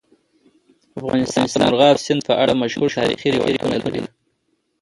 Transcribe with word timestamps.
افغانستان 1.01 1.45
د 1.49 1.53
مورغاب 1.63 1.95
سیند 2.05 2.21
په 2.29 2.33
اړه 2.41 2.53
مشهور 2.63 2.89
تاریخی 2.99 3.29
روایتونه 3.37 3.75
لري. 3.83 4.03